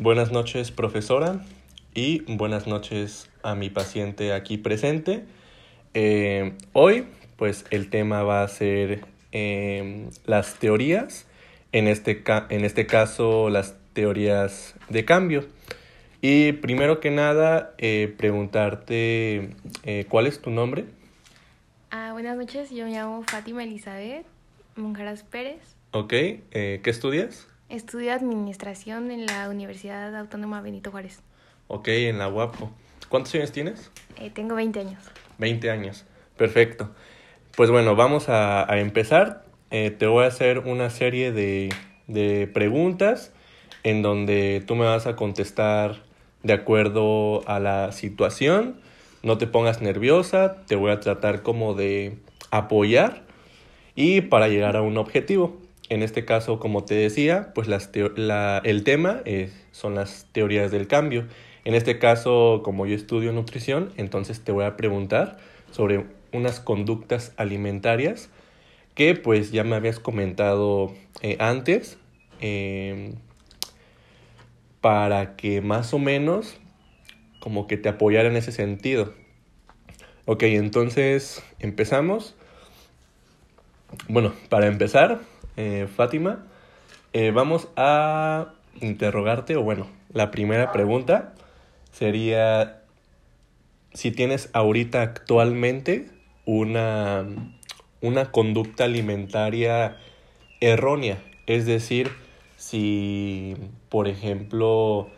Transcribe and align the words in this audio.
Buenas 0.00 0.30
noches, 0.30 0.70
profesora, 0.70 1.40
y 1.92 2.20
buenas 2.32 2.68
noches 2.68 3.28
a 3.42 3.56
mi 3.56 3.68
paciente 3.68 4.32
aquí 4.32 4.56
presente. 4.56 5.24
Eh, 5.92 6.52
hoy, 6.72 7.06
pues 7.36 7.64
el 7.70 7.90
tema 7.90 8.22
va 8.22 8.44
a 8.44 8.48
ser 8.48 9.04
eh, 9.32 10.08
las 10.24 10.54
teorías, 10.54 11.26
en 11.72 11.88
este, 11.88 12.22
en 12.50 12.64
este 12.64 12.86
caso 12.86 13.50
las 13.50 13.74
teorías 13.92 14.76
de 14.88 15.04
cambio. 15.04 15.48
Y 16.20 16.52
primero 16.52 17.00
que 17.00 17.10
nada, 17.10 17.74
eh, 17.78 18.14
preguntarte 18.16 19.50
cuál 20.08 20.28
es 20.28 20.40
tu 20.40 20.50
nombre. 20.50 20.84
Ah, 21.90 22.10
buenas 22.12 22.36
noches, 22.36 22.70
yo 22.70 22.84
me 22.84 22.92
llamo 22.92 23.24
Fátima 23.24 23.64
Elizabeth 23.64 24.24
Monjaras 24.76 25.24
Pérez. 25.24 25.58
Ok, 25.90 26.10
¿qué 26.10 26.80
estudias? 26.84 27.48
Estudio 27.68 28.14
administración 28.14 29.10
en 29.10 29.26
la 29.26 29.50
Universidad 29.50 30.16
Autónoma 30.16 30.62
Benito 30.62 30.90
Juárez. 30.90 31.20
Ok, 31.66 31.88
en 31.88 32.16
la 32.16 32.26
UAPO. 32.26 32.70
¿Cuántos 33.10 33.34
años 33.34 33.52
tienes? 33.52 33.90
Eh, 34.16 34.30
tengo 34.30 34.54
20 34.54 34.80
años. 34.80 35.04
20 35.36 35.70
años, 35.70 36.06
perfecto. 36.38 36.88
Pues 37.58 37.70
bueno, 37.70 37.94
vamos 37.94 38.30
a, 38.30 38.66
empezar. 38.78 39.44
Eh, 39.70 39.90
te 39.90 40.06
voy 40.06 40.24
a 40.24 40.28
hacer 40.28 40.60
una 40.60 40.88
serie 40.88 41.30
de, 41.30 41.68
de 42.06 42.46
preguntas 42.46 43.34
en 43.82 44.00
donde 44.00 44.64
tú 44.66 44.74
me 44.74 44.86
vas 44.86 45.06
a 45.06 45.14
contestar 45.14 46.02
de 46.42 46.54
acuerdo 46.54 47.46
a 47.46 47.60
la 47.60 47.92
situación. 47.92 48.80
No 49.22 49.36
te 49.36 49.46
pongas 49.46 49.82
nerviosa, 49.82 50.56
te 50.66 50.74
voy 50.74 50.90
a 50.90 51.00
tratar 51.00 51.42
como 51.42 51.74
de 51.74 52.16
apoyar 52.50 53.24
y 53.94 54.22
para 54.22 54.48
llegar 54.48 54.74
a 54.74 54.80
un 54.80 54.96
objetivo. 54.96 55.67
En 55.88 56.02
este 56.02 56.24
caso, 56.24 56.58
como 56.60 56.84
te 56.84 56.94
decía, 56.94 57.52
pues 57.54 57.66
las 57.68 57.90
la, 58.16 58.60
el 58.64 58.84
tema 58.84 59.22
son 59.72 59.94
las 59.94 60.26
teorías 60.32 60.70
del 60.70 60.86
cambio. 60.86 61.26
En 61.64 61.74
este 61.74 61.98
caso, 61.98 62.62
como 62.64 62.86
yo 62.86 62.94
estudio 62.94 63.32
nutrición, 63.32 63.92
entonces 63.96 64.42
te 64.42 64.52
voy 64.52 64.64
a 64.64 64.76
preguntar 64.76 65.38
sobre 65.70 66.06
unas 66.32 66.60
conductas 66.60 67.32
alimentarias 67.36 68.30
que 68.94 69.14
pues 69.14 69.52
ya 69.52 69.64
me 69.64 69.76
habías 69.76 70.00
comentado 70.00 70.92
eh, 71.22 71.36
antes 71.38 71.98
em, 72.40 73.14
para 74.80 75.36
que 75.36 75.60
más 75.60 75.94
o 75.94 75.98
menos 75.98 76.56
como 77.40 77.66
que 77.66 77.76
te 77.76 77.88
apoyara 77.88 78.28
en 78.28 78.36
ese 78.36 78.50
sentido. 78.50 79.14
Ok, 80.24 80.42
entonces 80.42 81.42
empezamos. 81.60 82.34
Bueno, 84.08 84.32
para 84.48 84.66
empezar, 84.66 85.20
eh, 85.58 85.88
Fátima, 85.88 86.46
eh, 87.12 87.32
vamos 87.32 87.66
a 87.74 88.54
interrogarte, 88.80 89.56
o 89.56 89.62
bueno, 89.62 89.88
la 90.12 90.30
primera 90.30 90.70
pregunta 90.70 91.34
sería 91.90 92.82
si 93.92 94.12
tienes 94.12 94.50
ahorita 94.52 95.02
actualmente 95.02 96.10
una, 96.44 97.26
una 98.00 98.30
conducta 98.30 98.84
alimentaria 98.84 99.96
errónea, 100.60 101.18
es 101.48 101.66
decir, 101.66 102.12
si, 102.56 103.56
por 103.88 104.06
ejemplo, 104.06 105.08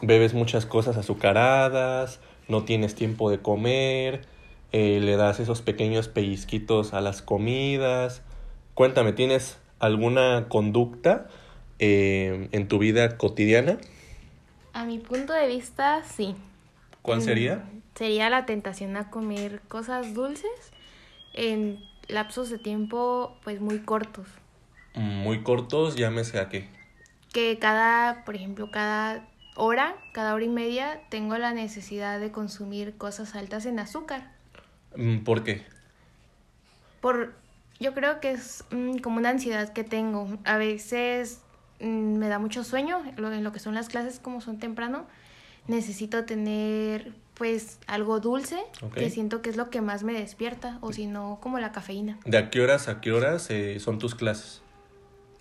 bebes 0.00 0.32
muchas 0.32 0.64
cosas 0.64 0.96
azucaradas, 0.96 2.20
no 2.48 2.64
tienes 2.64 2.94
tiempo 2.94 3.30
de 3.30 3.40
comer, 3.40 4.22
eh, 4.72 4.98
le 5.02 5.16
das 5.16 5.40
esos 5.40 5.60
pequeños 5.60 6.08
pellizquitos 6.08 6.94
a 6.94 7.02
las 7.02 7.20
comidas, 7.20 8.22
Cuéntame, 8.78 9.12
¿tienes 9.12 9.58
alguna 9.80 10.46
conducta 10.48 11.26
eh, 11.80 12.48
en 12.52 12.68
tu 12.68 12.78
vida 12.78 13.18
cotidiana? 13.18 13.76
A 14.72 14.84
mi 14.84 15.00
punto 15.00 15.32
de 15.32 15.48
vista, 15.48 16.04
sí. 16.04 16.36
¿Cuál 17.02 17.20
sería? 17.20 17.56
Mm, 17.56 17.82
sería 17.96 18.30
la 18.30 18.46
tentación 18.46 18.96
a 18.96 19.10
comer 19.10 19.62
cosas 19.66 20.14
dulces 20.14 20.52
en 21.34 21.80
lapsos 22.06 22.50
de 22.50 22.58
tiempo 22.58 23.36
pues 23.42 23.60
muy 23.60 23.80
cortos. 23.80 24.28
Muy 24.94 25.42
cortos, 25.42 25.96
llámese 25.96 26.38
a 26.38 26.48
qué. 26.48 26.68
Que 27.32 27.58
cada, 27.58 28.24
por 28.24 28.36
ejemplo, 28.36 28.70
cada 28.70 29.28
hora, 29.56 29.96
cada 30.12 30.34
hora 30.34 30.44
y 30.44 30.50
media, 30.50 31.00
tengo 31.10 31.36
la 31.36 31.52
necesidad 31.52 32.20
de 32.20 32.30
consumir 32.30 32.96
cosas 32.96 33.34
altas 33.34 33.66
en 33.66 33.80
azúcar. 33.80 34.30
Mm, 34.94 35.24
¿Por 35.24 35.42
qué? 35.42 35.66
Por 37.00 37.34
yo 37.80 37.94
creo 37.94 38.20
que 38.20 38.32
es 38.32 38.64
mm, 38.70 38.98
como 38.98 39.18
una 39.18 39.30
ansiedad 39.30 39.72
que 39.72 39.84
tengo. 39.84 40.28
A 40.44 40.56
veces 40.56 41.40
mm, 41.80 42.16
me 42.16 42.28
da 42.28 42.38
mucho 42.38 42.64
sueño 42.64 43.02
en 43.16 43.44
lo 43.44 43.52
que 43.52 43.58
son 43.58 43.74
las 43.74 43.88
clases 43.88 44.18
como 44.20 44.40
son 44.40 44.58
temprano. 44.58 45.06
Necesito 45.66 46.24
tener 46.24 47.12
pues 47.34 47.78
algo 47.86 48.18
dulce, 48.18 48.58
que 48.94 49.10
siento 49.10 49.42
que 49.42 49.50
es 49.50 49.56
lo 49.56 49.70
que 49.70 49.80
más 49.80 50.02
me 50.02 50.12
despierta, 50.12 50.78
o 50.80 50.92
si 50.92 51.06
no, 51.06 51.38
como 51.40 51.60
la 51.60 51.70
cafeína. 51.70 52.18
¿De 52.24 52.36
a 52.36 52.50
qué 52.50 52.60
horas 52.60 52.88
a 52.88 53.00
qué 53.00 53.12
horas 53.12 53.48
eh, 53.50 53.78
son 53.78 54.00
tus 54.00 54.16
clases? 54.16 54.60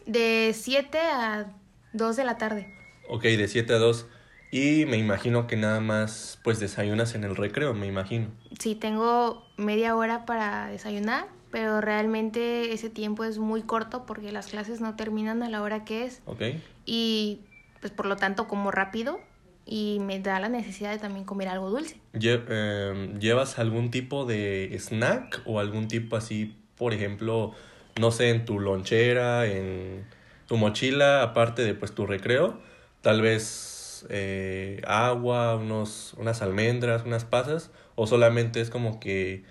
De 0.06 0.52
7 0.54 1.00
a 1.00 1.48
2 1.94 2.16
de 2.16 2.24
la 2.24 2.38
tarde. 2.38 2.72
Ok, 3.10 3.24
de 3.24 3.48
7 3.48 3.74
a 3.74 3.78
2. 3.80 4.06
Y 4.52 4.86
me 4.86 4.98
imagino 4.98 5.48
que 5.48 5.58
nada 5.58 5.80
más 5.80 6.40
pues 6.44 6.60
desayunas 6.60 7.16
en 7.16 7.24
el 7.24 7.36
recreo, 7.36 7.74
me 7.74 7.88
imagino. 7.88 8.28
Sí, 8.60 8.76
tengo 8.76 9.44
media 9.58 9.96
hora 9.96 10.26
para 10.26 10.68
desayunar 10.68 11.37
pero 11.52 11.82
realmente 11.82 12.74
ese 12.74 12.90
tiempo 12.90 13.24
es 13.24 13.38
muy 13.38 13.62
corto 13.62 14.06
porque 14.06 14.32
las 14.32 14.48
clases 14.48 14.82
no 14.82 14.96
terminan 14.96 15.44
a 15.44 15.50
la 15.50 15.62
hora 15.62 15.86
que 15.86 16.06
es. 16.06 16.22
Ok. 16.26 16.42
Y 16.86 17.42
pues 17.80 17.92
por 17.92 18.06
lo 18.06 18.16
tanto 18.16 18.48
como 18.48 18.72
rápido 18.72 19.20
y 19.66 20.00
me 20.00 20.20
da 20.20 20.40
la 20.40 20.50
necesidad 20.50 20.92
de 20.92 21.00
también 21.00 21.26
comer 21.26 21.50
algo 21.50 21.70
dulce. 21.70 22.00
Em, 22.14 23.20
¿Llevas 23.20 23.60
algún 23.60 23.92
tipo 23.92 24.26
de 24.26 24.76
snack 24.80 25.42
o 25.46 25.60
algún 25.60 25.88
tipo 25.88 26.16
así, 26.16 26.56
por 26.78 26.94
ejemplo, 26.94 27.54
no 28.00 28.12
sé, 28.12 28.30
en 28.30 28.46
tu 28.46 28.60
lonchera, 28.60 29.46
en 29.46 30.06
tu 30.48 30.58
mochila, 30.58 31.22
aparte 31.22 31.64
de 31.64 31.74
pues 31.74 31.94
tu 31.94 32.06
recreo? 32.06 32.60
Tal 33.02 33.22
vez 33.22 34.06
eh, 34.10 34.82
agua, 34.88 35.56
unos, 35.56 36.14
unas 36.18 36.42
almendras, 36.42 37.04
unas 37.06 37.26
pasas, 37.26 37.72
o 37.96 38.08
solamente 38.08 38.62
es 38.62 38.70
como 38.70 39.00
que 39.00 39.44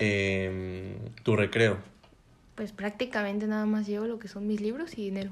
eh, 0.00 0.98
tu 1.22 1.36
recreo? 1.36 1.78
Pues 2.56 2.72
prácticamente 2.72 3.46
nada 3.46 3.66
más 3.66 3.86
llevo 3.86 4.06
lo 4.06 4.18
que 4.18 4.26
son 4.26 4.46
mis 4.46 4.60
libros 4.60 4.98
y 4.98 5.04
dinero. 5.04 5.30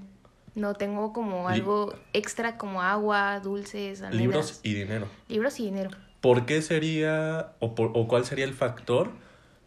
No 0.54 0.74
tengo 0.74 1.12
como 1.12 1.48
algo 1.48 1.94
extra 2.12 2.56
como 2.56 2.82
agua, 2.82 3.40
dulces, 3.40 4.02
almendras. 4.02 4.20
Libros 4.20 4.60
y 4.62 4.74
dinero. 4.74 5.08
Libros 5.28 5.60
y 5.60 5.64
dinero. 5.64 5.90
¿Por 6.20 6.46
qué 6.46 6.62
sería 6.62 7.52
o, 7.58 7.66
o 7.76 8.08
cuál 8.08 8.24
sería 8.24 8.44
el 8.44 8.54
factor 8.54 9.10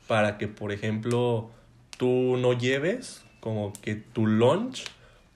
para 0.08 0.38
que, 0.38 0.48
por 0.48 0.72
ejemplo, 0.72 1.50
tú 1.98 2.38
no 2.38 2.54
lleves 2.54 3.24
como 3.40 3.74
que 3.82 3.96
tu 3.96 4.28
lunch 4.28 4.86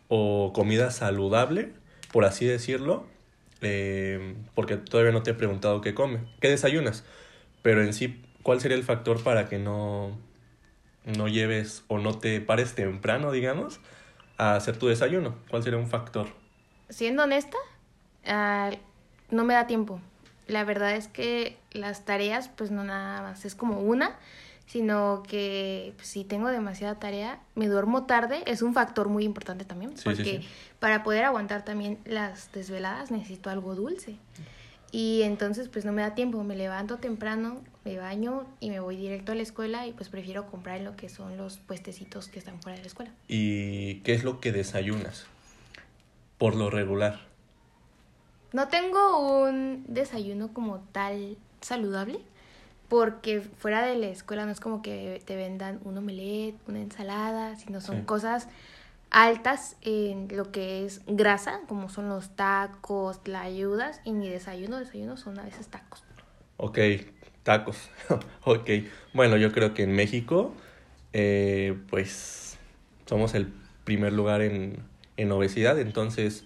o 0.07 0.51
comida 0.53 0.91
saludable, 0.91 1.73
por 2.11 2.25
así 2.25 2.45
decirlo, 2.45 3.05
eh, 3.61 4.35
porque 4.53 4.77
todavía 4.77 5.11
no 5.11 5.23
te 5.23 5.31
he 5.31 5.33
preguntado 5.33 5.81
qué 5.81 5.93
come, 5.93 6.19
qué 6.39 6.49
desayunas, 6.49 7.03
pero 7.61 7.83
en 7.83 7.93
sí 7.93 8.21
¿cuál 8.45 8.61
sería 8.61 8.78
el 8.78 8.83
factor 8.83 9.23
para 9.23 9.50
que 9.50 9.57
no, 9.57 10.11
no 11.03 11.28
lleves 11.28 11.83
o 11.88 11.97
no 11.97 12.19
te 12.19 12.39
pares 12.41 12.75
temprano, 12.75 13.31
digamos, 13.31 13.79
a 14.38 14.53
hacer 14.53 14.78
tu 14.78 14.85
desayuno? 14.85 15.33
¿Cuál 15.50 15.63
sería 15.63 15.79
un 15.79 15.88
factor? 15.88 16.28
Siendo 16.89 17.23
honesta, 17.23 17.57
ah, 18.28 18.69
no 19.31 19.45
me 19.45 19.56
da 19.56 19.66
tiempo. 19.66 20.00
La 20.45 20.63
verdad 20.63 20.95
es 20.95 21.07
que 21.07 21.57
las 21.72 22.06
tareas, 22.06 22.50
pues 22.50 22.69
no 22.69 22.83
nada 22.83 23.23
más 23.23 23.45
es 23.45 23.56
como 23.56 23.79
una, 23.79 24.16
sino 24.67 25.23
que 25.27 25.94
pues, 25.95 26.07
si 26.07 26.23
tengo 26.23 26.50
demasiada 26.50 27.00
tarea, 27.00 27.39
me 27.56 27.67
duermo 27.67 28.06
tarde, 28.06 28.44
es 28.45 28.62
un 28.62 28.75
factor 28.75 29.09
muy 29.09 29.23
importante 29.23 29.66
también, 29.66 29.95
porque 30.03 30.44
para 30.79 31.01
poder 31.01 31.23
aguantar 31.23 31.66
también 31.66 31.97
las 32.06 32.51
desveladas 32.51 33.09
necesito 33.09 33.50
algo 33.50 33.74
dulce. 33.74 34.18
Y 34.95 35.24
entonces 35.24 35.68
pues 35.68 35.83
no 35.83 35.92
me 35.92 36.03
da 36.03 36.15
tiempo, 36.15 36.42
me 36.45 36.56
levanto 36.56 37.00
temprano, 37.00 37.62
me 37.83 37.97
baño 37.97 38.45
y 38.62 38.69
me 38.69 38.80
voy 38.80 38.95
directo 38.95 39.33
a 39.33 39.36
la 39.36 39.42
escuela 39.42 39.86
y 39.86 39.92
pues 39.92 40.07
prefiero 40.07 40.50
comprar 40.50 40.80
lo 40.80 40.95
que 40.95 41.09
son 41.09 41.36
los 41.36 41.57
puestecitos 41.57 42.30
que 42.30 42.39
están 42.39 42.62
fuera 42.62 42.77
de 42.77 42.83
la 42.83 42.88
escuela. 42.88 43.12
¿Y 43.27 43.95
qué 44.03 44.13
es 44.13 44.24
lo 44.24 44.39
que 44.39 44.53
desayunas? 44.53 45.25
Por 46.38 46.56
lo 46.56 46.69
regular. 46.69 47.19
No 48.53 48.69
tengo 48.69 49.44
un 49.44 49.83
desayuno 49.89 50.53
como 50.53 50.80
tal 50.94 51.36
saludable, 51.59 52.19
porque 52.88 53.42
fuera 53.42 53.86
de 53.86 53.97
la 53.97 54.07
escuela 54.07 54.45
no 54.45 54.53
es 54.53 54.62
como 54.62 54.81
que 54.81 55.21
te 55.25 55.36
vendan 55.36 55.81
un 55.83 55.97
omelette, 55.97 56.56
una 56.69 56.80
ensalada, 56.80 57.57
sino 57.57 57.81
son 57.81 58.06
cosas 58.06 58.47
altas 59.12 59.78
en 59.81 60.28
lo 60.36 60.52
que 60.52 60.86
es 60.86 61.02
grasa, 61.07 61.62
como 61.68 61.90
son 61.90 62.10
los 62.10 62.36
tacos, 62.36 63.22
la 63.25 63.42
ayudas, 63.42 64.02
y 64.04 64.13
mi 64.13 64.30
desayuno, 64.30 64.78
desayuno 64.80 65.18
son 65.18 65.40
a 65.40 65.44
veces 65.44 65.68
tacos. 65.68 66.04
Ok, 66.57 66.80
tacos. 67.44 67.90
ok, 68.46 68.69
bueno, 69.13 69.38
yo 69.38 69.52
creo 69.52 69.74
que 69.74 69.84
en 69.84 69.94
México, 69.94 70.54
eh, 71.13 71.78
pues 71.90 72.57
somos 73.06 73.34
el 73.36 73.52
primer 73.84 74.13
lugar 74.13 74.42
en, 74.42 74.78
en 75.18 75.31
obesidad, 75.31 75.80
entonces 75.80 76.46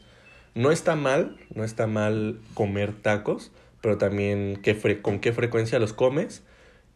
no 0.55 0.71
está 0.71 0.95
mal, 0.95 1.37
no 1.53 1.63
está 1.63 1.87
mal 1.87 2.39
comer 2.53 2.93
tacos, 2.93 3.51
pero 3.81 3.97
también 3.97 4.59
qué 4.61 4.79
fre- 4.79 5.01
con 5.01 5.19
qué 5.19 5.31
frecuencia 5.31 5.79
los 5.79 5.93
comes 5.93 6.43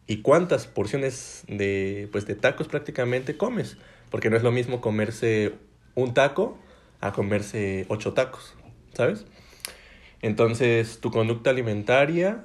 y 0.06 0.18
cuántas 0.22 0.66
porciones 0.66 1.44
de, 1.48 2.08
pues, 2.12 2.26
de 2.26 2.34
tacos 2.34 2.68
prácticamente 2.68 3.36
comes. 3.36 3.78
Porque 4.14 4.30
no 4.30 4.36
es 4.36 4.44
lo 4.44 4.52
mismo 4.52 4.80
comerse 4.80 5.54
un 5.96 6.14
taco 6.14 6.56
a 7.00 7.10
comerse 7.10 7.84
ocho 7.88 8.12
tacos, 8.12 8.54
¿sabes? 8.92 9.26
Entonces, 10.22 11.00
tu 11.00 11.10
conducta 11.10 11.50
alimentaria 11.50 12.44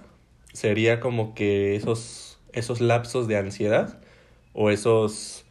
sería 0.51 0.99
como 0.99 1.35
que 1.35 1.75
esos, 1.75 2.39
esos 2.53 2.81
lapsos 2.81 3.27
de 3.27 3.37
ansiedad 3.37 4.01
o 4.53 4.71
esos, 4.71 5.45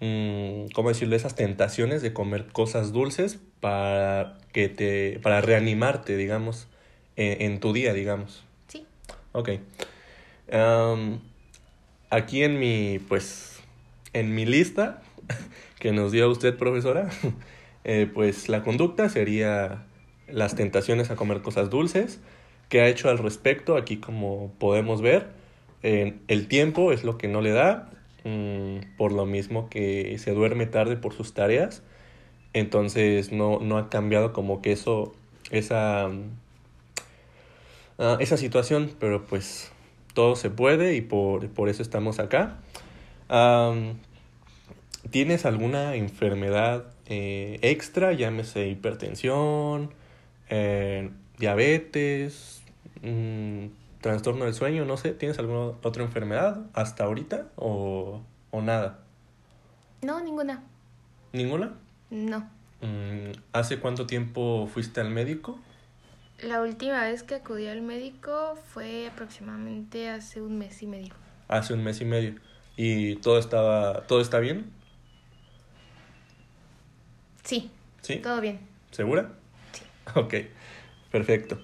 mm, 0.00 0.72
¿cómo 0.74 0.88
decirlo? 0.88 1.14
Esas 1.14 1.36
tentaciones 1.36 2.02
de 2.02 2.12
comer 2.12 2.48
cosas 2.48 2.90
dulces 2.90 3.38
para 3.60 4.38
que 4.52 4.68
te, 4.68 5.20
para 5.22 5.40
reanimarte, 5.40 6.16
digamos, 6.16 6.66
en, 7.14 7.42
en 7.42 7.60
tu 7.60 7.72
día, 7.72 7.92
digamos. 7.92 8.42
Sí. 8.66 8.84
Ok. 9.30 9.50
Aquí 12.10 12.42
en 12.42 12.58
mi, 12.58 12.98
pues, 12.98 13.60
en 14.12 14.34
mi 14.34 14.46
lista 14.46 15.00
que 15.80 15.90
nos 15.90 16.12
dio 16.12 16.30
usted, 16.30 16.56
profesora, 16.56 17.10
eh, 17.84 18.08
pues 18.12 18.48
la 18.48 18.62
conducta 18.62 19.08
sería 19.08 19.86
las 20.28 20.54
tentaciones 20.54 21.10
a 21.10 21.16
comer 21.16 21.42
cosas 21.42 21.70
dulces. 21.70 22.20
¿Qué 22.68 22.80
ha 22.82 22.86
hecho 22.86 23.08
al 23.08 23.18
respecto? 23.18 23.76
Aquí 23.76 23.96
como 23.96 24.52
podemos 24.60 25.02
ver, 25.02 25.26
el 25.82 26.46
tiempo 26.46 26.92
es 26.92 27.02
lo 27.02 27.18
que 27.18 27.26
no 27.26 27.40
le 27.40 27.50
da, 27.50 27.90
mm, 28.22 28.96
por 28.96 29.10
lo 29.10 29.26
mismo 29.26 29.68
que 29.68 30.16
se 30.18 30.32
duerme 30.32 30.66
tarde 30.66 30.96
por 30.96 31.14
sus 31.14 31.34
tareas. 31.34 31.82
Entonces 32.52 33.32
no, 33.32 33.58
no 33.60 33.78
ha 33.78 33.88
cambiado 33.90 34.32
como 34.32 34.62
que 34.62 34.72
eso, 34.72 35.12
esa, 35.50 36.08
mm, 36.08 36.30
ah, 37.98 38.16
esa 38.20 38.36
situación, 38.36 38.92
pero 39.00 39.26
pues 39.26 39.72
todo 40.14 40.36
se 40.36 40.50
puede 40.50 40.94
y 40.94 41.00
por, 41.00 41.48
por 41.48 41.68
eso 41.68 41.82
estamos 41.82 42.18
acá. 42.20 42.58
¿Tienes 45.08 45.46
alguna 45.46 45.94
enfermedad 45.94 46.84
eh, 47.06 47.58
extra? 47.62 48.12
Llámese 48.12 48.68
hipertensión, 48.68 49.90
eh, 50.50 51.10
diabetes, 51.38 52.62
mm, 53.02 53.66
trastorno 54.00 54.44
del 54.44 54.54
sueño, 54.54 54.84
no 54.84 54.96
sé. 54.96 55.12
¿Tienes 55.12 55.38
alguna 55.38 55.76
otra 55.82 56.02
enfermedad 56.02 56.60
hasta 56.74 57.04
ahorita 57.04 57.48
o, 57.56 58.20
o 58.50 58.62
nada? 58.62 58.98
No, 60.02 60.20
ninguna. 60.20 60.62
¿Ninguna? 61.32 61.74
No. 62.10 62.48
Mm, 62.82 63.32
¿Hace 63.52 63.78
cuánto 63.78 64.06
tiempo 64.06 64.68
fuiste 64.72 65.00
al 65.00 65.10
médico? 65.10 65.58
La 66.42 66.62
última 66.62 67.02
vez 67.02 67.22
que 67.22 67.34
acudí 67.34 67.66
al 67.66 67.82
médico 67.82 68.56
fue 68.72 69.08
aproximadamente 69.08 70.08
hace 70.08 70.40
un 70.40 70.58
mes 70.58 70.82
y 70.82 70.86
medio. 70.86 71.14
Hace 71.48 71.74
un 71.74 71.84
mes 71.84 72.00
y 72.00 72.04
medio. 72.04 72.34
¿Y 72.76 73.16
todo 73.16 73.38
estaba, 73.38 74.06
todo 74.06 74.20
está 74.20 74.38
bien? 74.38 74.70
Sí, 77.44 77.70
¿Sí? 78.02 78.16
todo 78.16 78.40
bien. 78.40 78.60
¿Segura? 78.90 79.32
Sí. 79.72 79.82
Ok, 80.14 80.34
perfecto. 81.10 81.58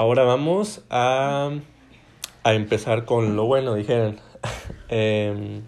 Ahora 0.00 0.24
vamos 0.24 0.82
a, 0.90 1.50
a 2.42 2.54
empezar 2.54 3.04
con 3.04 3.36
lo 3.36 3.44
bueno, 3.44 3.74
dijeron. 3.74 4.18
Em, 4.92 5.62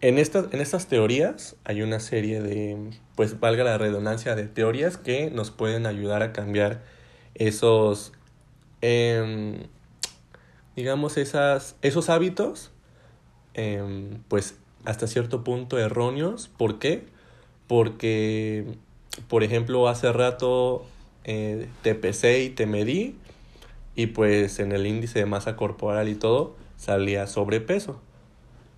en, 0.00 0.18
estas, 0.18 0.52
en 0.52 0.60
estas 0.60 0.86
teorías 0.86 1.56
hay 1.64 1.82
una 1.82 1.98
serie 1.98 2.40
de, 2.40 2.90
pues 3.16 3.40
valga 3.40 3.64
la 3.64 3.78
redundancia, 3.78 4.36
de 4.36 4.46
teorías 4.46 4.96
que 4.96 5.30
nos 5.30 5.50
pueden 5.50 5.86
ayudar 5.86 6.22
a 6.22 6.32
cambiar 6.32 6.82
esos, 7.34 8.12
em, 8.80 9.64
digamos, 10.76 11.16
esas, 11.16 11.76
esos 11.82 12.10
hábitos 12.10 12.71
em, 13.54 14.18
pues 14.28 14.56
hasta 14.84 15.06
cierto 15.06 15.44
punto 15.44 15.78
erróneos. 15.78 16.48
¿Por 16.56 16.78
qué? 16.78 17.04
Porque, 17.68 18.66
por 19.28 19.42
ejemplo, 19.42 19.88
hace 19.88 20.12
rato 20.12 20.84
eh, 21.24 21.68
te 21.82 21.94
pesé 21.94 22.42
y 22.42 22.50
te 22.50 22.66
medí 22.66 23.14
y 23.94 24.06
pues 24.06 24.58
en 24.58 24.72
el 24.72 24.86
índice 24.86 25.18
de 25.20 25.26
masa 25.26 25.54
corporal 25.56 26.08
y 26.08 26.14
todo 26.14 26.56
salía 26.76 27.26
sobrepeso. 27.26 28.00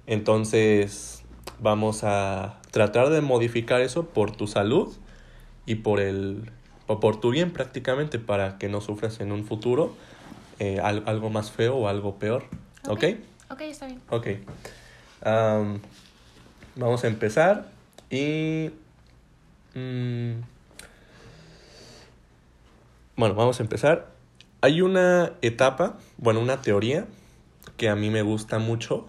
Entonces 0.06 1.22
vamos 1.60 2.04
a 2.04 2.60
tratar 2.70 3.10
de 3.10 3.20
modificar 3.20 3.80
eso 3.80 4.06
por 4.06 4.32
tu 4.36 4.46
salud 4.46 4.92
y 5.66 5.76
por 5.76 6.00
el 6.00 6.50
o 6.86 7.00
por 7.00 7.18
tu 7.18 7.30
bien 7.30 7.50
prácticamente 7.52 8.18
para 8.18 8.58
que 8.58 8.68
no 8.68 8.82
sufras 8.82 9.20
en 9.20 9.32
un 9.32 9.46
futuro 9.46 9.94
eh, 10.58 10.80
al- 10.82 11.02
algo 11.06 11.30
más 11.30 11.50
feo 11.50 11.76
o 11.76 11.88
algo 11.88 12.16
peor. 12.18 12.44
¿Ok? 12.88 13.04
Ok, 13.54 13.60
está 13.60 13.86
bien. 13.86 14.00
Ok. 14.10 14.26
Am, 15.22 15.80
vamos 16.74 17.04
a 17.04 17.06
empezar 17.06 17.68
y... 18.10 18.70
mm, 19.74 20.40
bueno, 23.14 23.36
vamos 23.36 23.60
a 23.60 23.62
empezar. 23.62 24.08
Hay 24.60 24.80
una 24.80 25.34
etapa, 25.40 26.00
bueno, 26.16 26.40
una 26.40 26.62
teoría 26.62 27.06
que 27.76 27.88
a 27.88 27.94
mí 27.94 28.10
me 28.10 28.22
gusta 28.22 28.58
mucho 28.58 29.06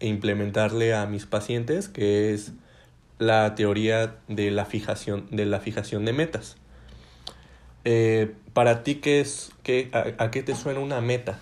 implementarle 0.00 0.92
a 0.92 1.06
mis 1.06 1.26
pacientes, 1.26 1.88
que 1.88 2.34
es 2.34 2.50
la 3.20 3.54
teoría 3.54 4.16
de 4.26 4.50
la 4.50 4.64
fijación 4.64 5.28
de, 5.30 5.46
la 5.46 5.60
fijación 5.60 6.04
de 6.04 6.12
metas. 6.12 6.56
Eh, 7.84 8.34
para 8.54 8.82
ti, 8.82 8.96
¿qué 8.96 9.20
es, 9.20 9.52
qué, 9.62 9.88
a 10.18 10.32
qué 10.32 10.42
te 10.42 10.56
suena 10.56 10.80
una 10.80 11.00
meta? 11.00 11.38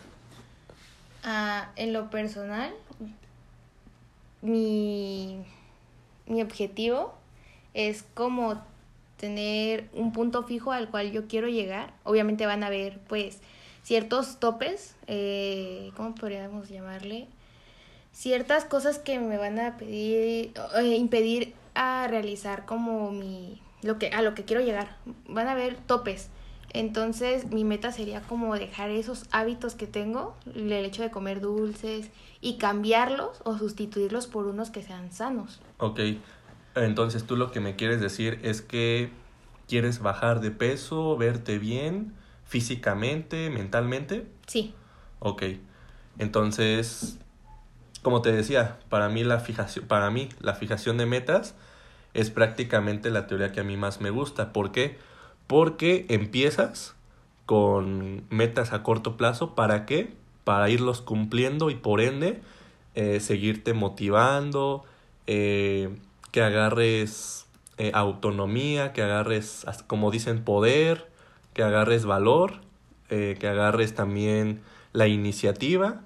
Ah, 1.22 1.70
en 1.76 1.93
lo 1.93 2.11
personal, 2.11 2.72
mi, 4.43 5.44
mi 6.26 6.43
objetivo 6.43 7.14
es 7.75 8.05
como 8.14 8.62
tener 9.17 9.88
un 9.93 10.12
punto 10.12 10.44
fijo 10.44 10.72
al 10.72 10.88
cual 10.88 11.12
yo 11.12 11.28
quiero 11.28 11.49
llegar. 11.49 11.93
Obviamente 12.05 12.46
van 12.46 12.64
a 12.64 12.69
haber 12.69 12.99
pues 13.00 13.40
ciertos 13.82 14.40
topes, 14.40 14.96
eh, 15.06 15.90
¿cómo 15.96 16.14
podríamos 16.14 16.69
llamarle? 16.69 17.28
Ciertas 18.12 18.64
cosas 18.64 18.99
que 18.99 19.19
me 19.19 19.37
van 19.37 19.61
a 19.61 19.76
pedir, 19.76 20.52
eh, 20.76 20.96
impedir 20.96 21.55
a 21.75 22.06
realizar 22.08 22.64
como 22.64 23.12
mi, 23.12 23.61
lo 23.82 23.98
que, 23.98 24.08
a 24.08 24.22
lo 24.22 24.34
que 24.34 24.44
quiero 24.44 24.62
llegar. 24.62 24.96
Van 25.29 25.48
a 25.48 25.53
haber 25.53 25.77
topes. 25.77 26.31
Entonces 26.72 27.50
mi 27.50 27.65
meta 27.65 27.93
sería 27.93 28.20
como 28.22 28.55
dejar 28.55 28.91
esos 28.91 29.27
hábitos 29.32 29.74
que 29.74 29.86
tengo, 29.86 30.36
el 30.55 30.72
hecho 30.72 31.03
de 31.03 31.10
comer 31.10 31.41
dulces 31.41 32.10
y 32.41 32.58
cambiarlos 32.58 33.41
o 33.44 33.58
sustituirlos 33.58 34.27
por 34.27 34.46
unos 34.46 34.70
que 34.70 34.82
sean 34.82 35.12
sanos. 35.12 35.60
Ok, 35.79 36.00
entonces 36.77 37.24
tú 37.24 37.36
lo 37.36 37.50
que 37.50 37.60
me 37.60 37.77
quieres 37.77 38.00
decir 38.00 38.39
es 38.43 38.62
que 38.62 39.10
quieres 39.67 40.00
bajar 40.00 40.41
de 40.41 40.50
peso, 40.50 41.17
verte 41.17 41.58
bien 41.58 42.15
físicamente, 42.44 43.50
mentalmente. 43.50 44.27
Sí, 44.46 44.74
Ok, 45.20 45.43
entonces, 46.19 47.19
como 48.03 48.22
te 48.22 48.32
decía, 48.32 48.79
para 48.89 49.10
mí 49.10 49.22
la 49.22 49.39
fijación, 49.39 49.86
para 49.86 50.10
mí 50.10 50.31
la 50.41 50.55
fijación 50.55 50.96
de 50.96 51.05
metas 51.05 51.55
es 52.15 52.31
prácticamente 52.31 53.10
la 53.10 53.27
teoría 53.27 53.53
que 53.53 53.60
a 53.60 53.65
mí 53.65 53.77
más 53.77 54.00
me 54.00 54.08
gusta. 54.08 54.53
¿Por 54.55 54.72
qué? 54.72 54.89
Porque 54.89 55.09
empiezas 56.09 56.95
con 57.45 58.23
metas 58.31 58.73
a 58.73 58.83
corto 58.85 59.17
plazo. 59.17 59.57
¿Para 59.57 59.85
qué? 59.85 60.13
Para 60.45 60.71
irlos 60.71 61.01
cumpliendo 61.01 61.71
y 61.71 61.75
por 61.75 62.01
ende 62.01 62.41
eh, 62.95 63.19
seguirte 63.19 63.75
motivando, 63.75 64.85
eh, 65.27 65.91
que 66.31 66.43
agarres 66.43 67.47
eh, 67.79 67.91
autonomía, 67.95 68.93
que 68.93 69.03
agarres, 69.03 69.67
como 69.89 70.11
dicen, 70.13 70.45
poder, 70.45 71.09
que 71.53 71.65
agarres 71.65 72.05
valor, 72.05 72.61
que 73.09 73.49
agarres 73.49 73.97
también 73.97 74.61
la 74.93 75.09
iniciativa 75.09 76.03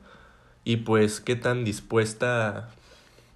y 0.65 0.77
pues 0.77 1.21
qué 1.21 1.37
tan 1.37 1.63
dispuesta 1.63 2.71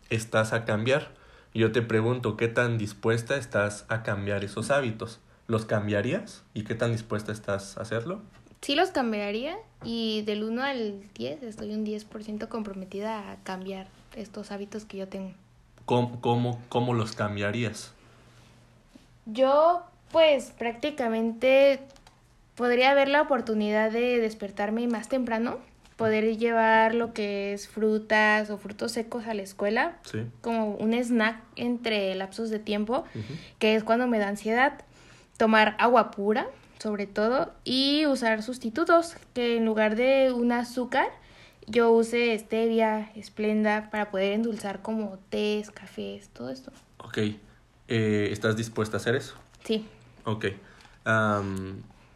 estás 0.09 0.55
a 0.55 0.65
cambiar. 0.65 1.13
Yo 1.53 1.71
te 1.71 1.83
pregunto, 1.83 2.39
¿qué 2.39 2.49
tan 2.49 2.79
dispuesta 2.79 3.37
estás 3.37 3.85
a 3.91 4.03
cambiar 4.03 4.43
esos 4.43 4.71
hábitos? 4.71 5.21
¿Los 5.49 5.65
cambiarías? 5.65 6.45
¿Y 6.53 6.65
qué 6.65 6.75
tan 6.75 6.93
dispuesta 6.93 7.33
estás 7.33 7.77
a 7.79 7.83
hacerlo? 7.83 8.21
sí 8.61 8.75
los 8.75 8.91
cambiaría 8.91 9.57
y 9.85 10.23
del 10.23 10.43
1 10.43 10.63
al 10.65 11.01
10 11.15 11.45
estoy 11.45 11.73
un 11.75 11.87
10% 11.87 12.49
comprometida 12.49 13.31
a 13.31 13.37
cambiar 13.45 13.87
estos 14.17 14.51
hábitos 14.51 14.85
que 14.85 14.97
yo 14.99 15.07
tengo. 15.07 15.31
¿Cómo, 15.85 16.21
cómo, 16.21 16.61
cómo 16.69 16.93
los 16.93 17.13
cambiarías? 17.13 17.93
Yo, 19.27 19.85
pues 20.11 20.53
prácticamente 20.59 21.79
podría 22.57 22.91
haber 22.91 23.09
la 23.09 23.23
oportunidad 23.23 23.93
de 23.93 24.19
despertarme 24.19 24.89
más 24.89 25.09
temprano 25.09 25.59
poder 25.97 26.37
llevar 26.37 26.95
lo 26.97 27.13
que 27.13 27.53
es 27.53 27.69
frutas 27.69 28.51
o 28.51 28.59
frutos 28.59 28.91
secos 28.93 29.27
a 29.27 29.35
la 29.35 29.43
escuela, 29.43 29.99
Sí. 30.03 30.27
como 30.43 30.75
un 30.75 30.95
snack 30.95 31.41
entre 31.57 32.15
lapsos 32.17 32.51
de 32.51 32.59
tiempo, 32.59 33.05
que 33.61 33.75
es 33.77 33.85
cuando 33.85 34.07
me 34.09 34.19
da 34.19 34.29
ansiedad. 34.29 34.81
Tomar 35.39 35.75
agua 35.79 36.11
pura, 36.11 36.49
sobre 36.79 37.07
todo, 37.07 37.53
y 37.65 38.05
usar 38.05 38.43
sustitutos, 38.43 39.17
que 39.33 39.57
en 39.57 39.65
lugar 39.65 39.97
de 39.97 40.33
un 40.33 40.53
azúcar, 40.53 41.09
yo 41.67 41.91
use 41.91 42.39
stevia, 42.39 43.11
esplenda, 43.15 43.89
para 43.91 44.11
poder 44.11 44.35
endulzar 44.35 44.83
como 44.83 45.19
tés, 45.31 45.71
cafés, 45.71 46.29
todo 46.29 46.51
esto. 46.51 46.73
Ok. 46.99 47.19
Eh, 47.89 48.29
¿Estás 48.31 48.57
dispuesta 48.57 48.99
a 48.99 49.01
hacer 49.01 49.15
eso? 49.15 49.35
Sí, 49.65 49.87
Ok. 50.25 50.47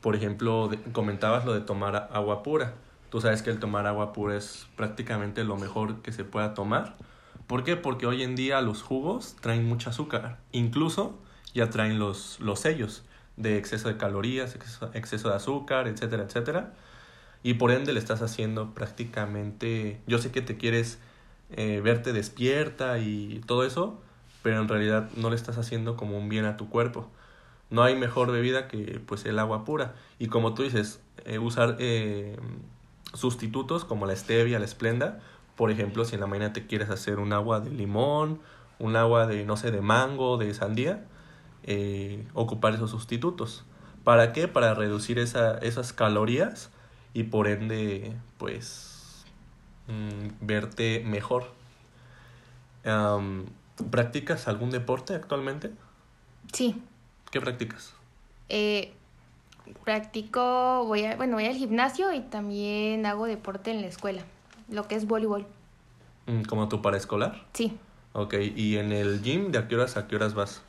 Por 0.03 0.17
ejemplo, 0.17 0.71
comentabas 0.93 1.45
lo 1.47 1.55
de 1.55 1.61
tomar 1.61 2.11
agua 2.13 2.43
pura. 2.43 2.75
Tú 3.09 3.21
sabes 3.21 3.43
que 3.43 3.51
el 3.51 3.59
tomar 3.59 3.87
agua 3.87 4.13
pura 4.13 4.37
es 4.37 4.67
prácticamente 4.77 5.45
lo 5.45 5.57
mejor 5.57 6.03
que 6.03 6.13
se 6.13 6.25
pueda 6.25 6.55
tomar. 6.55 6.97
¿Por 7.47 7.65
qué? 7.65 7.77
Porque 7.77 8.07
hoy 8.07 8.23
en 8.23 8.35
día 8.37 8.61
los 8.61 8.83
jugos 8.83 9.37
traen 9.41 9.67
mucho 9.67 9.91
azúcar. 9.91 10.39
Incluso 10.51 11.19
ya 11.55 11.71
traen 11.71 11.99
los, 11.99 12.39
los 12.41 12.61
sellos 12.61 13.05
de 13.43 13.59
exceso 13.59 13.89
de 13.89 13.97
calorías, 13.97 14.55
exceso, 14.95 15.29
de 15.29 15.35
azúcar, 15.35 15.89
etcétera, 15.89 16.23
etcétera. 16.23 16.73
Y 17.43 17.55
por 17.55 17.73
ende 17.73 17.93
le 17.93 17.99
estás 17.99 18.23
haciendo 18.23 18.73
prácticamente... 18.73 20.01
Yo 20.07 20.19
sé 20.19 20.31
que 20.31 20.43
te 20.43 20.57
quieres 20.57 20.99
eh, 21.51 21.81
verte 21.83 22.13
despierta 22.13 22.99
y 22.99 23.41
todo 23.47 23.65
eso, 23.65 24.01
pero 24.43 24.61
en 24.61 24.69
realidad 24.69 25.11
no 25.17 25.29
le 25.31 25.37
estás 25.37 25.59
haciendo 25.59 25.97
como 25.97 26.17
un 26.17 26.29
bien 26.29 26.45
a 26.45 26.57
tu 26.57 26.69
cuerpo. 26.69 27.09
No 27.71 27.83
hay 27.83 27.97
mejor 27.97 28.31
bebida 28.31 28.69
que 28.69 29.01
pues 29.05 29.25
el 29.25 29.39
agua 29.39 29.65
pura. 29.65 29.95
Y 30.19 30.29
como 30.29 30.55
tú 30.55 30.63
dices, 30.63 31.01
eh, 31.25 31.39
usar 31.39 31.77
eh, 31.81 32.37
sustitutos 33.15 33.85
como 33.85 34.07
la 34.07 34.15
stevia, 34.15 34.59
la 34.59 34.65
esplenda. 34.65 35.21
Por 35.57 35.71
ejemplo, 35.71 36.05
si 36.05 36.15
en 36.15 36.21
la 36.21 36.27
mañana 36.27 36.53
te 36.53 36.67
quieres 36.67 36.91
hacer 36.91 37.19
un 37.19 37.33
agua 37.33 37.61
de 37.61 37.71
limón, 37.71 38.41
un 38.79 38.97
agua 38.97 39.27
de, 39.27 39.45
no 39.45 39.57
sé, 39.57 39.71
de 39.71 39.81
mango, 39.81 40.39
de 40.39 40.55
sandía, 40.55 41.07
eh, 41.65 42.27
ocupar 42.35 42.75
esos 42.75 42.91
sustitutos. 42.91 43.65
¿Para 44.05 44.33
qué? 44.33 44.49
Para 44.49 44.75
reducir 44.75 45.19
esa, 45.19 45.59
esas 45.59 45.93
calorías 45.93 46.71
y 47.15 47.25
por 47.25 47.49
ende, 47.49 48.17
pues, 48.39 49.25
mm, 49.89 50.47
verte 50.47 51.03
mejor. 51.07 51.53
¿Practicas 53.91 54.49
algún 54.49 54.71
deporte 54.71 55.15
actualmente? 55.15 55.71
sí. 56.53 56.81
¿Qué 57.31 57.41
practicas? 57.41 57.95
Eh, 58.51 58.93
practico, 59.85 60.85
voy 60.85 61.05
a, 61.07 61.17
bueno, 61.17 61.37
voy 61.37 61.47
al 61.47 61.55
gimnasio 61.55 62.13
y 62.13 62.21
también 62.21 63.07
hago 63.07 63.25
deporte 63.25 63.71
en 63.71 63.81
la 63.81 63.87
escuela, 63.87 64.23
lo 64.69 64.87
que 64.87 64.97
es 64.97 65.07
voleibol. 65.07 65.47
Mm, 66.27 66.43
¿Como 66.43 66.69
tu 66.69 66.83
paraescolar? 66.83 67.47
Sí, 67.55 67.79
Ok, 68.15 68.35
¿y 68.55 68.77
en 68.77 68.93
el 68.93 69.23
gym 69.23 69.51
de 69.53 69.59
a 69.59 69.69
qué 69.69 69.77
horas 69.77 69.97
a 69.97 70.07
qué 70.07 70.17
horas 70.17 70.35
vas? 70.35 70.61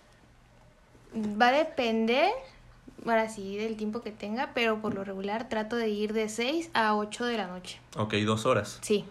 Va 1.15 1.49
a 1.49 1.51
depender, 1.51 2.31
ahora 3.05 3.29
sí, 3.29 3.57
del 3.57 3.75
tiempo 3.77 4.01
que 4.01 4.11
tenga, 4.11 4.51
pero 4.53 4.81
por 4.81 4.93
lo 4.93 5.03
regular 5.03 5.49
trato 5.49 5.75
de 5.75 5.89
ir 5.89 6.13
de 6.13 6.29
6 6.29 6.69
a 6.73 6.95
8 6.95 7.25
de 7.25 7.37
la 7.37 7.47
noche. 7.47 7.79
Ok, 7.97 8.13
dos 8.25 8.45
horas. 8.45 8.79
Sí, 8.81 9.05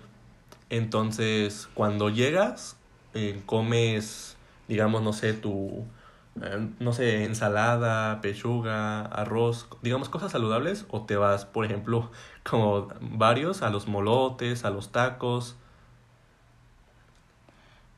Entonces, 0.70 1.68
cuando 1.74 2.08
llegas, 2.10 2.76
eh, 3.14 3.42
comes, 3.46 4.36
digamos, 4.68 5.02
no 5.02 5.12
sé, 5.12 5.34
tu, 5.34 5.86
eh, 6.42 6.68
no 6.80 6.92
sé, 6.94 7.24
ensalada, 7.24 8.20
pechuga, 8.22 9.02
arroz, 9.02 9.68
digamos, 9.82 10.08
cosas 10.08 10.32
saludables, 10.32 10.86
o 10.90 11.02
te 11.04 11.16
vas, 11.16 11.44
por 11.46 11.64
ejemplo, 11.66 12.10
como 12.44 12.88
varios, 13.00 13.62
a 13.62 13.70
los 13.70 13.86
molotes, 13.88 14.64
a 14.64 14.70
los 14.70 14.92
tacos. 14.92 15.56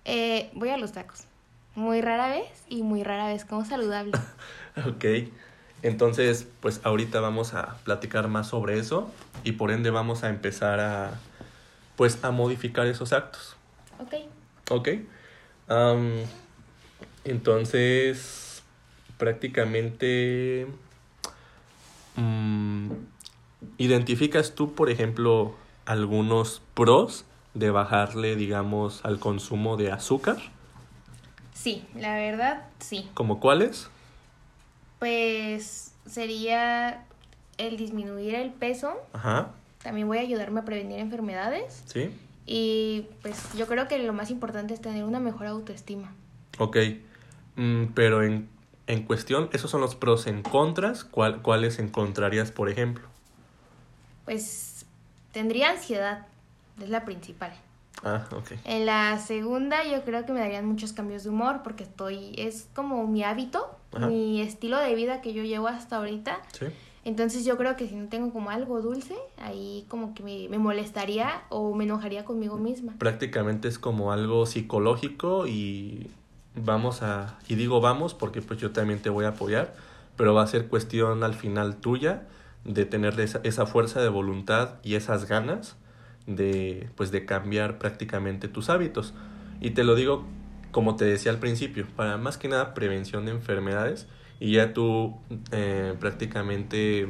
Eh, 0.05 0.51
voy 0.55 0.71
a 0.71 0.77
los 0.77 0.93
tacos. 0.93 1.27
Muy 1.75 2.01
rara 2.01 2.29
vez 2.29 2.65
y 2.69 2.83
muy 2.83 3.03
rara 3.03 3.27
vez 3.27 3.45
como 3.45 3.65
saludable. 3.65 4.13
Ok, 4.89 5.05
entonces, 5.83 6.49
pues 6.59 6.81
ahorita 6.83 7.21
vamos 7.21 7.55
a 7.55 7.77
platicar 7.85 8.27
más 8.27 8.49
sobre 8.49 8.81
eso 8.81 9.09
y 9.45 9.53
por 9.53 9.71
ende 9.71 9.91
vamos 9.91 10.25
a 10.25 10.31
empezar 10.31 10.81
a, 10.81 11.21
pues, 11.95 12.25
a 12.25 12.33
modificar 12.33 12.89
esos 12.89 13.13
actos. 13.13 13.57
ok. 14.01 14.15
Ok. 14.71 14.89
Entonces, 17.25 18.63
prácticamente, 19.17 20.67
mm, 22.17 22.91
¿identificas 23.79 24.55
tú, 24.55 24.75
por 24.75 24.91
ejemplo, 24.91 25.55
algunos 25.87 26.63
pros 26.75 27.25
de 27.55 27.71
bajarle, 27.71 28.37
digamos, 28.37 29.05
al 29.05 29.19
consumo 29.19 29.77
de 29.77 29.93
azúcar? 29.93 30.39
Sí, 31.65 31.83
la 31.95 32.15
verdad, 32.17 32.67
sí. 32.79 33.09
¿Como 33.15 33.41
cuáles? 33.41 33.89
Pues 34.99 35.93
sería 36.05 37.05
el 37.57 37.79
disminuir 37.79 38.35
el 38.35 38.51
peso. 38.53 38.93
Ajá, 39.15 39.53
También 39.83 40.07
voy 40.07 40.19
a 40.19 40.21
ayudarme 40.21 40.61
a 40.61 40.65
prevenir 40.67 40.99
enfermedades. 40.99 41.83
sí. 41.87 42.11
Y 42.47 43.07
pues 43.23 43.39
yo 43.57 43.67
creo 43.67 43.89
que 43.89 43.99
lo 43.99 44.13
más 44.13 44.31
importante 44.31 44.75
es 44.75 44.83
tener 44.83 45.05
una 45.05 45.21
mejor 45.21 45.47
autoestima. 45.47 46.13
Ok, 46.59 46.77
Mm, 47.57 47.93
pero 47.95 48.23
en, 48.25 48.47
en 48.89 49.05
cuestión, 49.05 49.49
esos 49.55 49.71
son 49.71 49.81
los 49.81 49.95
pros 49.95 50.27
en 50.27 50.43
contras, 50.43 51.05
¿cuál- 51.05 51.41
¿cuáles 51.41 51.79
encontrarías, 51.79 52.51
por 52.51 52.69
ejemplo? 52.69 53.07
Pues 54.27 54.85
tendría 55.33 55.71
ansiedad, 55.71 56.27
es 56.83 56.91
la 56.91 57.07
principal. 57.07 57.55
Ah, 58.05 58.27
ok. 58.37 58.53
En 58.65 58.87
la 58.87 59.19
segunda 59.19 59.83
yo 59.85 60.05
creo 60.05 60.25
que 60.27 60.33
me 60.33 60.41
darían 60.41 60.67
muchos 60.67 60.93
cambios 60.93 61.25
de 61.25 61.31
humor 61.31 61.61
porque 61.65 61.85
estoy, 61.85 62.35
es 62.37 62.69
como 62.75 63.07
mi 63.07 63.25
hábito, 63.25 63.67
Ajá. 63.93 64.07
mi 64.09 64.41
estilo 64.41 64.79
de 64.79 64.95
vida 64.95 65.21
que 65.23 65.33
yo 65.33 65.43
llevo 65.43 65.69
hasta 65.69 65.97
ahorita. 65.97 66.39
Sí. 66.53 66.67
Entonces 67.05 67.45
yo 67.45 67.57
creo 67.59 67.77
que 67.77 67.87
si 67.87 67.95
no 67.97 68.09
tengo 68.09 68.33
como 68.33 68.51
algo 68.51 68.81
dulce, 68.81 69.15
ahí 69.39 69.85
como 69.89 70.15
que 70.15 70.23
me, 70.23 70.49
me 70.49 70.59
molestaría 70.59 71.43
o 71.51 71.75
me 71.75 71.85
enojaría 71.85 72.25
conmigo 72.25 72.57
misma. 72.57 72.95
prácticamente 72.99 73.69
es 73.69 73.79
como 73.79 74.11
algo 74.13 74.47
psicológico 74.47 75.47
y 75.47 76.11
vamos 76.55 77.03
a, 77.03 77.39
y 77.49 77.57
digo 77.57 77.81
vamos 77.81 78.15
porque 78.15 78.41
pues 78.41 78.59
yo 78.61 78.71
también 78.71 79.01
te 79.03 79.11
voy 79.11 79.25
a 79.27 79.29
apoyar, 79.29 79.75
pero 80.17 80.33
va 80.33 80.43
a 80.43 80.47
ser 80.47 80.69
cuestión 80.69 81.25
al 81.25 81.35
final 81.35 81.77
tuya 81.77 82.23
de 82.65 82.87
tener 82.87 83.19
esa, 83.21 83.41
esa 83.45 83.67
fuerza 83.67 84.01
de 84.01 84.09
voluntad 84.09 84.77
y 84.83 84.95
esas 84.95 85.27
ganas 85.27 85.77
de 86.27 86.89
pues 86.97 87.11
de 87.11 87.25
cambiar 87.25 87.79
prácticamente 87.79 88.49
tus 88.49 88.71
hábitos. 88.71 89.15
Y 89.61 89.71
te 89.71 89.85
lo 89.85 89.95
digo 89.95 90.27
como 90.75 90.97
te 90.97 91.05
decía 91.05 91.31
al 91.31 91.39
principio, 91.39 91.87
para 91.95 92.19
más 92.19 92.37
que 92.37 92.49
nada 92.49 92.75
prevención 92.75 93.27
de 93.27 93.31
enfermedades 93.31 94.09
y 94.41 94.55
ya 94.55 94.73
tú 94.75 95.15
eh, 95.53 95.95
prácticamente 96.01 97.09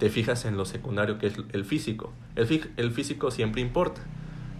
te 0.00 0.10
fijas 0.10 0.44
en 0.44 0.56
lo 0.56 0.64
secundario 0.64 1.16
que 1.18 1.28
es 1.28 1.34
el 1.52 1.64
físico. 1.64 2.12
El, 2.34 2.72
el 2.76 2.90
físico 2.90 3.30
siempre 3.30 3.62
importa, 3.62 4.02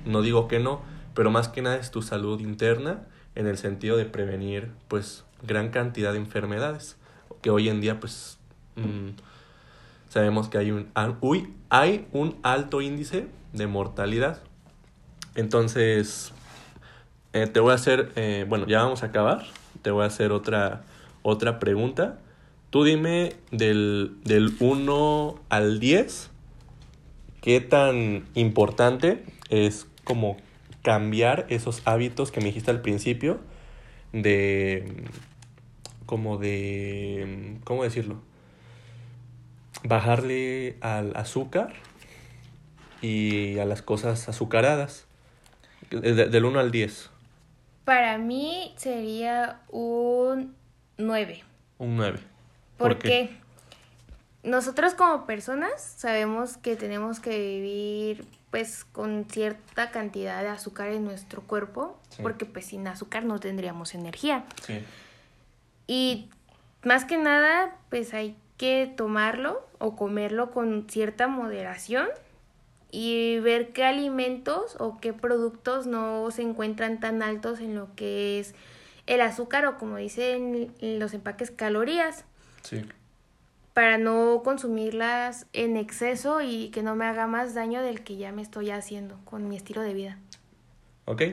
no 0.07 0.23
digo 0.23 0.47
que 0.47 0.61
no, 0.61 0.81
pero 1.15 1.33
más 1.33 1.49
que 1.49 1.61
nada 1.61 1.75
es 1.75 1.91
tu 1.91 2.03
salud 2.03 2.39
interna 2.39 3.03
en 3.35 3.49
el 3.49 3.59
sentido 3.59 3.97
de 3.97 4.05
prevenir 4.05 4.71
pues 4.87 5.25
gran 5.43 5.71
cantidad 5.71 6.13
de 6.13 6.19
enfermedades 6.19 6.97
que 7.43 7.51
hoy 7.51 7.69
en 7.69 7.81
día 7.81 7.99
pues 7.99 8.39
mm, 8.77 9.09
sabemos 10.15 10.49
que 10.49 10.59
hay 10.59 10.71
un, 10.71 10.87
uy, 11.23 11.53
hay 11.71 12.07
un 12.13 12.37
alto 12.45 12.81
índice 12.81 13.27
de 13.53 13.67
mortalidad. 13.67 14.41
Entonces, 15.35 16.33
eh, 17.33 17.49
te 17.49 17.59
voy 17.59 17.73
a 17.73 17.75
hacer, 17.75 18.13
eh, 18.15 18.47
bueno, 18.49 18.65
ya 18.69 18.85
vamos 18.85 19.03
a 19.03 19.07
acabar, 19.07 19.45
te 19.83 19.91
voy 19.91 20.05
a 20.05 20.07
hacer 20.07 20.31
otra, 20.31 20.85
otra 21.25 21.59
pregunta. 21.59 22.21
Tú 22.71 22.85
dime 22.85 23.33
del, 23.51 24.17
del 24.23 24.55
1 24.61 25.35
al 25.49 25.81
10, 25.81 26.31
¿qué 27.41 27.61
tan 27.61 28.25
importante 28.35 29.25
es 29.51 29.89
como 30.05 30.37
cambiar 30.83 31.45
esos 31.49 31.83
hábitos 31.87 32.31
que 32.31 32.39
me 32.39 32.47
dijiste 32.47 32.71
al 32.71 32.83
principio 32.83 33.41
de, 34.13 35.09
como 36.07 36.39
de, 36.39 37.59
¿cómo 37.65 37.83
decirlo? 37.83 38.23
Bajarle 39.85 40.77
al 40.81 41.15
azúcar 41.17 41.73
y 43.03 43.59
a 43.59 43.65
las 43.67 43.83
cosas 43.83 44.29
azucaradas. 44.29 45.07
De- 45.91 46.29
del 46.29 46.45
1 46.45 46.59
al 46.59 46.71
10, 46.71 47.11
Para 47.85 48.17
mí 48.19 48.73
sería 48.77 49.61
un 49.69 50.55
9. 50.97 51.45
un 51.79 51.97
9. 51.97 52.19
Porque 52.79 53.37
nosotros 54.43 54.95
como 54.95 55.27
personas 55.27 55.83
sabemos 55.99 56.57
que 56.57 56.77
tenemos 56.77 57.21
que 57.21 57.39
vivir 57.39 58.25
pues 58.51 58.85
con 58.85 59.27
cierta 59.29 59.91
cantidad 59.91 60.41
de 60.43 60.49
azúcar 60.49 60.89
en 60.91 61.05
nuestro 61.05 61.43
cuerpo, 61.43 61.99
Sí. 62.09 62.23
porque 62.23 62.47
pues 62.47 62.67
sin 62.67 62.87
azúcar 62.87 63.25
no 63.25 63.39
tendríamos 63.41 63.95
energía. 63.95 64.45
Sí. 64.65 64.79
Y 65.87 66.31
más 66.85 67.05
que 67.05 67.19
nada, 67.19 67.77
pues 67.91 68.15
hay 68.15 68.37
que 68.57 68.93
tomarlo 68.97 69.67
o 69.85 69.97
comerlo 69.97 70.51
con 70.51 70.87
cierta 70.89 71.29
moderación 71.29 72.09
y 72.91 73.39
ver 73.41 73.75
qué 73.75 73.85
alimentos 73.85 74.77
o 74.79 74.99
qué 74.99 75.13
productos 75.13 75.87
no 75.87 76.31
se 76.31 76.41
encuentran 76.41 77.01
tan 77.01 77.23
altos 77.23 77.61
en 77.61 77.75
lo 77.75 77.95
que 77.95 78.41
es 78.41 78.55
el 79.07 79.21
azúcar 79.21 79.67
o 79.67 79.77
como 79.77 79.99
dicen 79.99 80.73
los 80.81 81.13
empaques 81.13 81.51
calorías. 81.51 82.25
Sí. 82.63 82.83
Para 83.75 83.99
no 83.99 84.41
consumirlas 84.43 85.47
en 85.53 85.77
exceso 85.77 86.41
y 86.41 86.71
que 86.71 86.83
no 86.83 86.97
me 86.97 87.05
haga 87.05 87.27
más 87.27 87.53
daño 87.53 87.83
del 87.83 88.03
que 88.03 88.17
ya 88.17 88.33
me 88.33 88.41
estoy 88.41 88.71
haciendo 88.71 89.19
con 89.27 89.51
mi 89.51 89.57
estilo 89.57 89.83
de 89.83 89.93
vida. 89.93 90.19
Ok, 91.05 91.25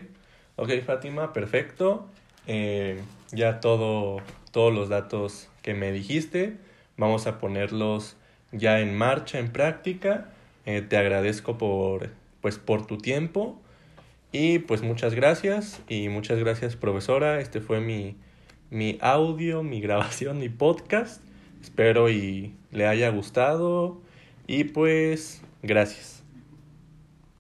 ok 0.58 0.72
Fátima, 0.86 1.32
perfecto. 1.32 2.10
Eh, 2.48 3.02
ya 3.32 3.62
todo, 3.62 4.18
todos 4.52 4.74
los 4.74 4.90
datos 4.90 5.48
que 5.62 5.74
me 5.74 5.94
dijiste, 5.94 6.58
vamos 6.98 7.28
a 7.28 7.40
ponerlos 7.40 8.18
ya 8.52 8.80
en 8.80 8.96
marcha, 8.96 9.40
en 9.40 9.52
práctica. 9.52 10.30
Eh, 10.66 10.82
te 10.82 10.98
agradezco 10.98 11.58
por, 11.58 12.10
pues, 12.42 12.58
por 12.58 12.86
tu 12.86 12.98
tiempo 12.98 13.60
y 14.32 14.60
pues 14.60 14.82
muchas 14.82 15.14
gracias 15.14 15.82
y 15.90 16.10
muchas 16.10 16.40
gracias 16.40 16.76
profesora. 16.76 17.42
Este 17.42 17.60
fue 17.60 17.82
mi, 17.82 18.16
mi 18.70 18.98
audio, 19.02 19.64
mi 19.64 19.82
grabación, 19.82 20.40
mi 20.40 20.50
podcast. 20.50 21.22
Espero 21.62 22.10
y 22.10 22.54
le 22.72 22.88
haya 22.88 23.10
gustado 23.10 24.02
y 24.48 24.64
pues 24.64 25.42
gracias. 25.62 26.21